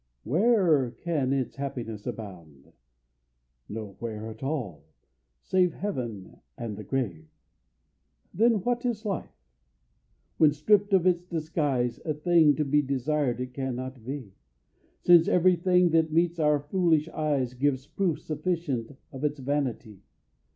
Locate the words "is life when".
8.83-10.53